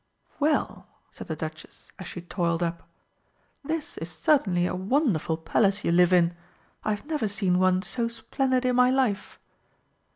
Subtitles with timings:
[0.39, 2.81] "Well," said the Duchess, as she toiled up,
[3.63, 6.33] "this is certainly a wonderful Palace you live in
[6.83, 9.37] I have never seen one so splendid in my life!"